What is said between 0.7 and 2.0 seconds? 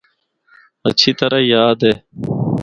ہَچھی طرح یاد اے۔